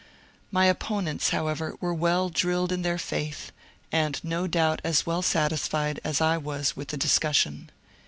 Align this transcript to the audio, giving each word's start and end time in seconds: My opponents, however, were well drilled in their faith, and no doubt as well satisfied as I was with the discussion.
My 0.49 0.65
opponents, 0.65 1.29
however, 1.29 1.77
were 1.79 1.93
well 1.93 2.29
drilled 2.29 2.71
in 2.71 2.81
their 2.81 2.97
faith, 2.97 3.51
and 3.91 4.19
no 4.23 4.47
doubt 4.47 4.81
as 4.83 5.05
well 5.05 5.21
satisfied 5.21 5.99
as 6.03 6.19
I 6.19 6.37
was 6.37 6.75
with 6.75 6.87
the 6.87 6.97
discussion. 6.97 7.69